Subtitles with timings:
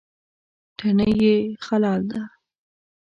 [0.77, 2.21] تڼۍ یې خلال ده.